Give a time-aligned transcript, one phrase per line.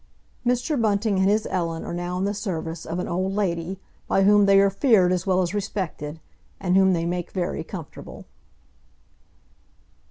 [0.43, 0.81] Mr.
[0.81, 4.47] Bunting and his Ellen are now in the service of an old lady, by whom
[4.47, 6.19] they are feared as well as respected,
[6.59, 8.25] and whom they make very comfortable.